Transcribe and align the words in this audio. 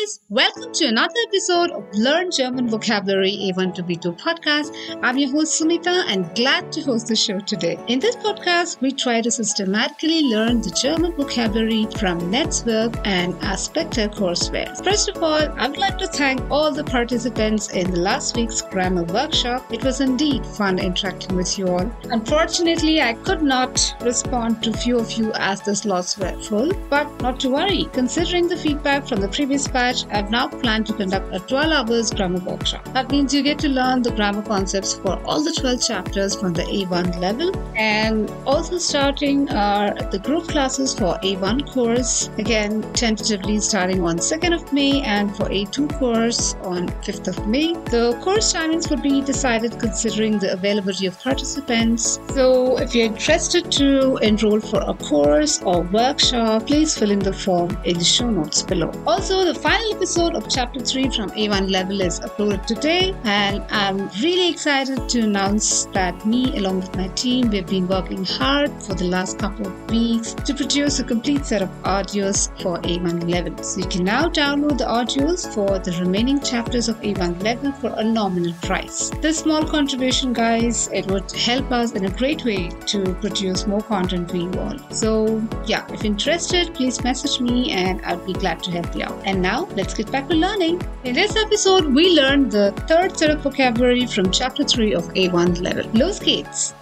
guys, 0.00 0.20
welcome 0.28 0.72
to 0.72 0.86
another 0.86 1.14
episode 1.28 1.70
of 1.70 1.84
Learn 1.94 2.30
German 2.30 2.68
Vocabulary 2.68 3.52
A1 3.52 3.74
to 3.74 3.82
B2 3.82 4.18
podcast. 4.18 4.72
I'm 5.02 5.18
your 5.18 5.30
host 5.30 5.60
Sumita 5.60 6.04
and 6.06 6.32
glad 6.34 6.70
to 6.72 6.82
host 6.82 7.08
the 7.08 7.16
show 7.16 7.40
today. 7.40 7.78
In 7.88 7.98
this 7.98 8.16
podcast, 8.16 8.80
we 8.80 8.92
try 8.92 9.20
to 9.20 9.30
systematically 9.30 10.22
learn 10.22 10.62
the 10.62 10.70
German 10.70 11.12
vocabulary 11.12 11.86
from 11.98 12.20
Netzwerk 12.30 13.00
and 13.04 13.34
Aspekte 13.40 14.14
courseware. 14.14 14.82
First 14.84 15.08
of 15.08 15.22
all, 15.22 15.48
I 15.58 15.68
would 15.68 15.78
like 15.78 15.98
to 15.98 16.06
thank 16.06 16.40
all 16.50 16.72
the 16.72 16.84
participants 16.84 17.70
in 17.70 17.90
the 17.90 18.00
last 18.00 18.36
week's 18.36 18.62
grammar 18.62 19.04
workshop. 19.04 19.72
It 19.72 19.84
was 19.84 20.00
indeed 20.00 20.46
fun 20.46 20.78
interacting 20.78 21.36
with 21.36 21.58
you 21.58 21.68
all. 21.68 21.90
Unfortunately, 22.04 23.02
I 23.02 23.14
could 23.14 23.42
not 23.42 23.94
respond 24.02 24.62
to 24.62 24.72
few 24.72 24.98
of 24.98 25.12
you 25.12 25.32
as 25.34 25.60
the 25.60 25.74
slots 25.74 26.16
were 26.16 26.40
full, 26.42 26.72
but 26.88 27.20
not 27.20 27.40
to 27.40 27.50
worry. 27.50 27.88
Considering 27.92 28.48
the 28.48 28.56
feedback 28.56 29.06
from 29.06 29.20
the 29.20 29.28
previous 29.28 29.66
batch, 29.68 29.89
I've 29.90 30.30
now 30.30 30.46
planned 30.46 30.86
to 30.86 30.92
conduct 30.92 31.34
a 31.34 31.40
12 31.40 31.72
hours 31.72 32.10
grammar 32.12 32.38
workshop. 32.40 32.84
That 32.92 33.10
means 33.10 33.34
you 33.34 33.42
get 33.42 33.58
to 33.60 33.68
learn 33.68 34.02
the 34.02 34.12
grammar 34.12 34.42
concepts 34.42 34.94
for 34.94 35.20
all 35.24 35.42
the 35.42 35.52
12 35.52 35.82
chapters 35.82 36.36
from 36.36 36.52
the 36.52 36.62
A1 36.62 37.18
level 37.18 37.50
and 37.76 38.30
also 38.46 38.78
starting 38.78 39.50
are 39.50 39.92
the 40.12 40.18
group 40.18 40.46
classes 40.48 40.94
for 40.94 41.18
A1 41.24 41.72
course, 41.72 42.30
again 42.38 42.82
tentatively 42.92 43.58
starting 43.58 44.04
on 44.04 44.18
2nd 44.18 44.54
of 44.54 44.72
May 44.72 45.02
and 45.02 45.34
for 45.36 45.46
A2 45.46 45.98
course 45.98 46.54
on 46.62 46.88
5th 47.06 47.26
of 47.26 47.46
May. 47.48 47.72
The 47.96 48.16
course 48.22 48.52
timings 48.52 48.90
would 48.90 49.02
be 49.02 49.20
decided 49.22 49.78
considering 49.80 50.38
the 50.38 50.52
availability 50.52 51.06
of 51.06 51.18
participants. 51.18 52.20
So 52.34 52.78
if 52.78 52.94
you're 52.94 53.06
interested 53.06 53.72
to 53.72 54.18
enroll 54.18 54.60
for 54.60 54.82
a 54.86 54.94
course 54.94 55.60
or 55.62 55.82
workshop, 55.82 56.66
please 56.66 56.96
fill 56.96 57.10
in 57.10 57.18
the 57.18 57.32
form 57.32 57.76
in 57.84 57.98
the 57.98 58.04
show 58.04 58.30
notes 58.30 58.62
below. 58.62 58.92
Also, 59.06 59.44
the 59.44 59.54
final 59.54 59.79
episode 60.00 60.34
of 60.34 60.48
Chapter 60.48 60.80
3 60.80 61.10
from 61.10 61.30
A1 61.30 61.70
level 61.70 62.00
is 62.00 62.20
uploaded 62.20 62.66
today, 62.66 63.14
and 63.24 63.62
I'm 63.70 64.08
really 64.22 64.50
excited 64.50 65.08
to 65.08 65.20
announce 65.20 65.84
that 65.86 66.24
me, 66.26 66.56
along 66.58 66.80
with 66.80 66.96
my 66.96 67.08
team, 67.08 67.50
we've 67.50 67.66
been 67.66 67.86
working 67.86 68.24
hard 68.24 68.70
for 68.82 68.94
the 68.94 69.04
last 69.04 69.38
couple 69.38 69.66
of 69.66 69.90
weeks 69.90 70.34
to 70.34 70.54
produce 70.54 70.98
a 71.00 71.04
complete 71.04 71.44
set 71.44 71.62
of 71.62 71.68
audios 71.82 72.48
for 72.62 72.78
A1 72.78 73.30
level. 73.30 73.62
So 73.62 73.80
you 73.80 73.86
can 73.88 74.04
now 74.04 74.28
download 74.28 74.78
the 74.78 74.84
audios 74.84 75.52
for 75.54 75.78
the 75.78 75.92
remaining 76.00 76.40
chapters 76.40 76.88
of 76.88 77.00
A1 77.00 77.42
level 77.42 77.72
for 77.72 77.92
a 77.96 78.04
nominal 78.04 78.54
price. 78.62 79.10
This 79.20 79.38
small 79.38 79.64
contribution, 79.64 80.32
guys, 80.32 80.88
it 80.92 81.10
would 81.10 81.30
help 81.32 81.70
us 81.72 81.92
in 81.92 82.04
a 82.04 82.10
great 82.10 82.44
way 82.44 82.68
to 82.86 83.14
produce 83.14 83.66
more 83.66 83.82
content 83.82 84.30
for 84.30 84.36
you 84.36 84.52
all. 84.60 84.78
So, 84.90 85.42
yeah, 85.66 85.86
if 85.92 86.04
interested, 86.04 86.74
please 86.74 87.02
message 87.02 87.40
me 87.40 87.72
and 87.72 88.00
I'd 88.02 88.24
be 88.26 88.32
glad 88.32 88.62
to 88.64 88.70
help 88.70 88.94
you 88.94 89.04
out. 89.04 89.20
And 89.24 89.40
now, 89.40 89.68
let's 89.76 89.94
get 89.94 90.10
back 90.10 90.28
to 90.28 90.34
learning. 90.34 90.80
In 91.04 91.14
this 91.14 91.36
episode, 91.36 91.86
we 91.94 92.10
learned 92.14 92.52
the 92.52 92.72
third 92.88 93.16
set 93.16 93.30
of 93.30 93.40
vocabulary 93.40 94.06
from 94.06 94.30
chapter 94.30 94.64
3 94.64 94.94
of 94.94 95.08
A1 95.14 95.60
level. 95.60 95.84
Los 95.92 96.18
geht's! 96.20 96.74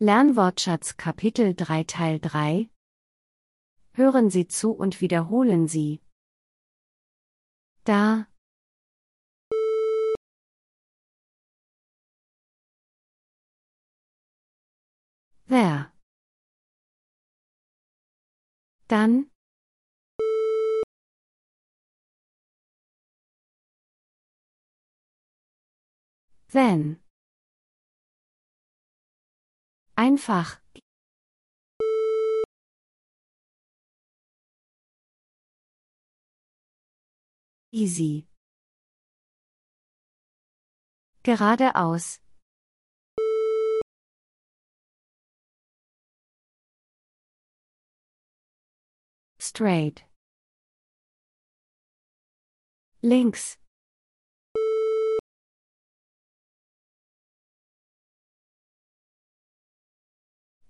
Lernwortschatz 0.00 0.96
Kapitel 0.96 1.54
3 1.54 1.84
Teil 1.84 2.18
3 2.18 2.68
Hören 3.94 4.30
Sie 4.30 4.48
zu 4.48 4.72
und 4.72 5.00
wiederholen 5.00 5.68
Sie. 5.68 6.00
Da. 7.84 8.26
Wer. 15.46 15.92
Dann. 18.88 19.31
Wenn. 26.52 27.00
Einfach. 29.96 30.60
Easy. 37.72 38.26
Geradeaus. 41.22 42.20
Straight. 49.38 50.04
Links. 53.00 53.61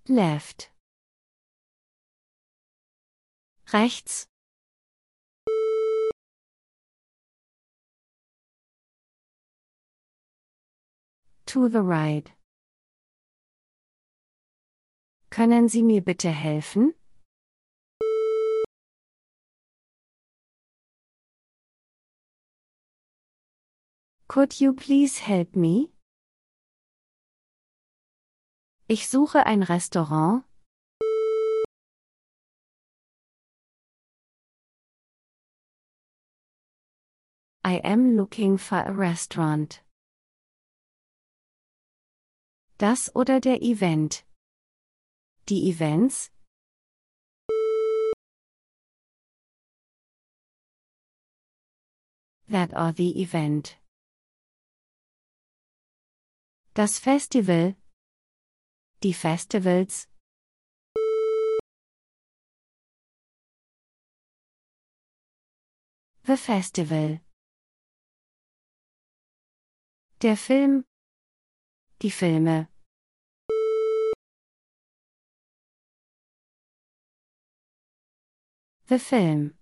Left. 0.09 0.69
Rechts. 3.71 4.27
To 11.45 11.69
the 11.69 11.81
right. 11.81 12.29
Können 15.29 15.69
Sie 15.69 15.83
mir 15.83 16.01
bitte 16.01 16.31
helfen? 16.31 16.95
Could 24.27 24.59
you 24.59 24.73
please 24.73 25.19
help 25.19 25.55
me? 25.55 25.92
Ich 28.95 29.07
suche 29.07 29.47
ein 29.47 29.63
Restaurant. 29.63 30.43
I 37.65 37.81
am 37.83 38.15
looking 38.15 38.59
for 38.59 38.85
a 38.85 38.91
restaurant. 38.91 39.81
Das 42.77 43.09
oder 43.15 43.39
der 43.39 43.63
Event. 43.63 44.25
Die 45.47 45.67
Events? 45.71 46.29
That 52.47 52.71
or 52.77 52.93
the 52.95 53.19
event. 53.19 53.75
Das 56.75 56.99
Festival. 56.99 57.75
Die 59.03 59.13
Festivals. 59.13 60.07
The 66.25 66.37
Festival. 66.37 67.19
Der 70.21 70.37
Film. 70.37 70.85
Die 72.01 72.11
Filme. 72.11 72.69
The 78.87 78.99
Film. 78.99 79.57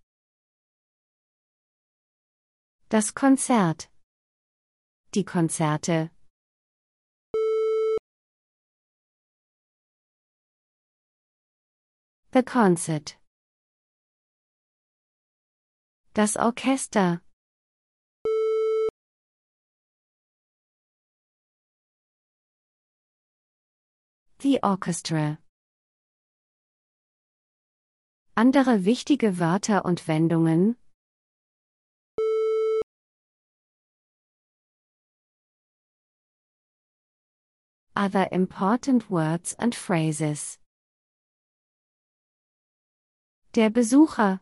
Das 2.89 3.15
Konzert. 3.15 3.89
Die 5.15 5.25
Konzerte. 5.25 6.11
The 12.33 12.43
Concert. 12.43 13.17
Das 16.13 16.37
Orchester. 16.37 17.19
The 24.39 24.59
Orchestra. 24.63 25.39
Andere 28.37 28.85
wichtige 28.85 29.37
Wörter 29.37 29.83
und 29.83 30.07
Wendungen. 30.07 30.77
Other 37.93 38.31
important 38.31 39.09
words 39.09 39.53
and 39.59 39.75
phrases. 39.75 40.60
Der 43.53 43.69
Besucher. 43.69 44.39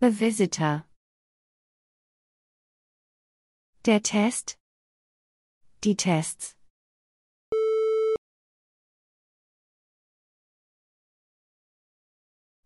The 0.00 0.10
visitor. 0.10 0.86
Der 3.84 4.02
Test. 4.02 4.56
Die 5.84 5.94
Tests. 5.94 6.56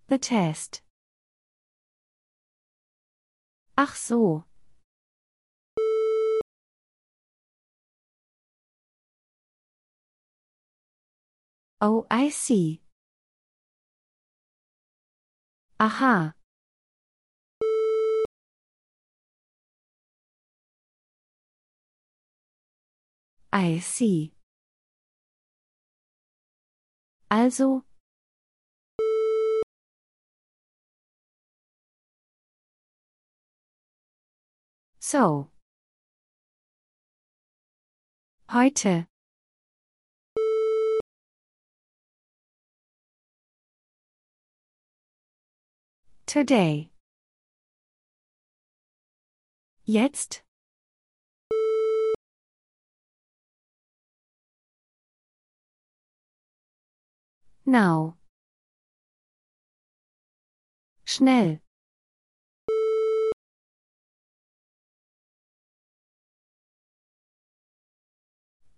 The 0.08 0.18
test. 0.18 0.84
Ach 3.76 3.96
so. 3.96 4.44
Oh, 11.80 12.06
I 12.10 12.30
see. 12.30 12.80
Aha. 15.78 16.32
I 23.52 23.78
see. 23.78 24.32
Also. 27.30 27.84
So. 34.98 35.50
Heute. 38.48 39.06
Today. 46.26 46.90
Jetzt. 49.84 50.42
Now. 57.64 58.16
Schnell. 61.04 61.60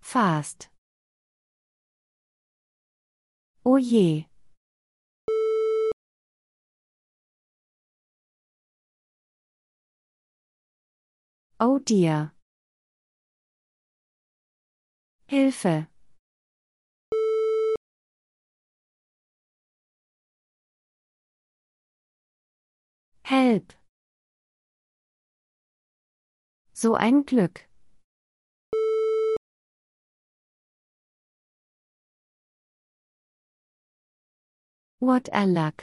Fast. 0.03 0.69
Oh 3.65 3.77
je. 3.79 4.27
Oh 11.61 11.81
dear. 11.81 12.33
Hilfe. 15.27 15.89
Help. 23.25 23.75
So 26.73 26.95
ein 26.95 27.27
Glück. 27.27 27.69
What 35.01 35.29
a 35.33 35.45
luck. 35.45 35.83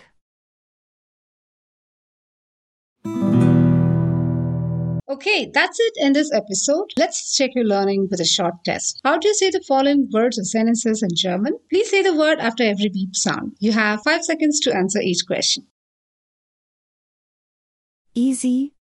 Okay, 5.15 5.49
that's 5.53 5.79
it 5.79 5.93
in 5.95 6.11
this 6.11 6.29
episode. 6.33 6.91
Let's 6.97 7.33
check 7.37 7.51
your 7.55 7.63
learning 7.63 8.09
with 8.11 8.19
a 8.19 8.25
short 8.25 8.55
test. 8.65 8.99
How 9.05 9.17
do 9.17 9.29
you 9.29 9.33
say 9.33 9.49
the 9.49 9.63
following 9.65 10.09
words 10.11 10.37
or 10.37 10.43
sentences 10.43 11.01
in 11.01 11.07
German? 11.15 11.57
Please 11.71 11.89
say 11.89 12.01
the 12.01 12.13
word 12.13 12.39
after 12.39 12.63
every 12.63 12.89
beep 12.89 13.15
sound. 13.15 13.55
You 13.59 13.71
have 13.71 14.03
five 14.03 14.25
seconds 14.25 14.59
to 14.59 14.75
answer 14.75 14.99
each 14.99 15.25
question. 15.25 15.67
Easy. 18.13 18.73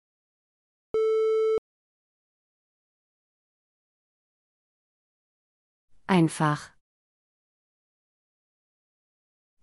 Einfach. 6.09 6.71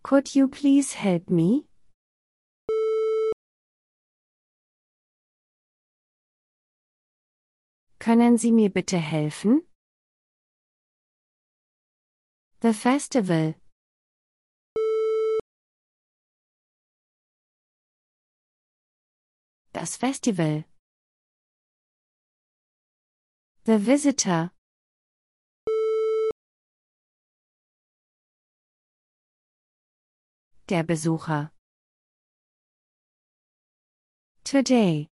Could 0.04 0.36
you 0.36 0.48
please 0.48 0.94
help 0.94 1.31
me? 1.31 1.69
Können 8.10 8.40
Sie 8.40 8.52
mir 8.52 8.72
bitte 8.72 8.98
helfen? 8.98 9.62
The 12.64 12.74
festival. 12.74 13.54
Das 19.74 19.96
Festival. 19.96 20.66
The 23.66 23.86
visitor. 23.86 24.54
Der 30.68 30.82
Besucher. 30.82 31.52
Today. 34.44 35.12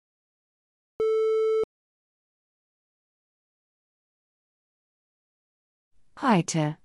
Heute. 6.21 6.77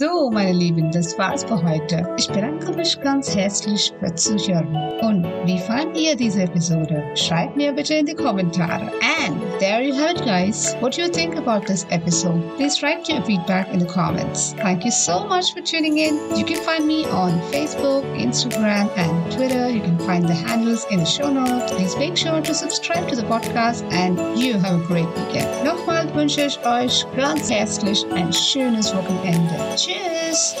So, 0.00 0.30
meine 0.30 0.52
Lieben, 0.52 0.92
das 0.92 1.18
war's 1.18 1.42
für 1.42 1.60
heute. 1.60 2.06
Ich 2.16 2.28
bedanke 2.28 2.72
mich 2.72 3.00
ganz 3.00 3.34
herzlich 3.34 3.92
für 3.98 4.14
Zuhören. 4.14 4.72
Und 5.00 5.24
wie 5.44 5.58
fand 5.58 5.96
ihr 5.96 6.14
diese 6.14 6.42
Episode? 6.42 7.02
Schreibt 7.16 7.56
mir 7.56 7.72
bitte 7.72 7.94
in 7.94 8.06
die 8.06 8.14
Kommentare. 8.14 8.92
And 9.26 9.40
there 9.58 9.82
you 9.82 9.92
have 9.92 10.12
it, 10.12 10.24
guys. 10.24 10.76
What 10.80 10.96
do 10.96 11.02
you 11.02 11.08
think 11.08 11.36
about 11.36 11.66
this 11.66 11.84
episode? 11.90 12.40
Please 12.56 12.80
write 12.80 13.08
your 13.08 13.24
feedback 13.24 13.72
in 13.72 13.80
the 13.80 13.86
comments. 13.86 14.54
Thank 14.62 14.84
you 14.84 14.92
so 14.92 15.26
much 15.26 15.52
for 15.52 15.62
tuning 15.62 15.98
in. 15.98 16.14
You 16.36 16.44
can 16.44 16.62
find 16.62 16.86
me 16.86 17.04
on 17.06 17.40
Facebook, 17.50 18.04
Instagram, 18.16 18.88
and 18.96 19.32
Twitter. 19.32 19.68
You 19.68 19.80
can 19.80 19.98
find 19.98 20.24
the 20.28 20.34
handles 20.46 20.86
in 20.92 21.00
the 21.00 21.06
show 21.06 21.28
notes. 21.28 21.72
Please 21.72 21.96
make 21.96 22.16
sure 22.16 22.40
to 22.40 22.54
subscribe 22.54 23.08
to 23.08 23.16
the 23.16 23.24
podcast 23.24 23.82
and 23.90 24.38
you 24.38 24.60
have 24.60 24.80
a 24.80 24.86
great 24.86 25.08
weekend. 25.16 25.48
Nochmal 25.64 26.06
wünsche 26.14 26.42
ich 26.42 26.56
euch 26.64 27.04
ganz 27.16 27.50
herzlich 27.50 28.06
ein 28.14 28.32
schönes 28.32 28.94
Wochenende. 28.94 29.87
Tschüss! 29.88 30.54